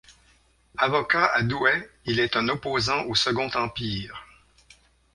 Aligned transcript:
Avocat 0.79 1.27
à 1.27 1.43
Douai, 1.43 1.87
il 2.05 2.19
est 2.19 2.35
un 2.35 2.49
opposant 2.49 3.03
au 3.03 3.13
Second 3.13 3.49
Empire. 3.53 4.25